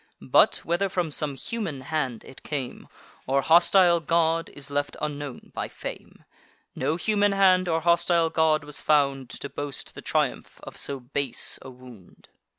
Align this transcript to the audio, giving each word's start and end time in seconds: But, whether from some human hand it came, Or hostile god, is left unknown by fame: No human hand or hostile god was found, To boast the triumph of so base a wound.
But, 0.31 0.61
whether 0.65 0.89
from 0.89 1.11
some 1.11 1.35
human 1.35 1.81
hand 1.81 2.23
it 2.25 2.41
came, 2.41 2.87
Or 3.27 3.43
hostile 3.43 3.99
god, 3.99 4.49
is 4.49 4.71
left 4.71 4.97
unknown 4.99 5.51
by 5.53 5.67
fame: 5.67 6.25
No 6.75 6.95
human 6.95 7.33
hand 7.33 7.67
or 7.67 7.81
hostile 7.81 8.31
god 8.31 8.63
was 8.63 8.81
found, 8.81 9.29
To 9.29 9.47
boast 9.47 9.93
the 9.93 10.01
triumph 10.01 10.59
of 10.63 10.75
so 10.75 10.99
base 10.99 11.59
a 11.61 11.69
wound. 11.69 12.29